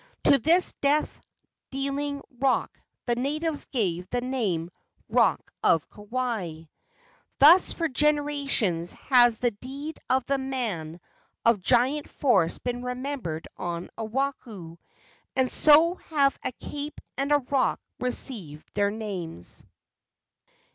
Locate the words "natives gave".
3.13-4.09